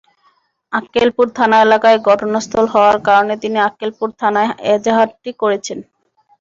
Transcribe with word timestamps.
আক্কেলপুর 0.73 1.27
থানা 1.37 1.57
এলাকায় 1.61 1.99
ঘটনাস্থল 2.07 2.65
হওয়ার 2.73 2.97
কারণে 3.07 3.33
তিনি 3.43 3.57
আক্কেলপুর 3.67 4.09
থানায় 4.21 4.51
এজাহারটি 4.73 5.31
করেছেন। 5.41 5.79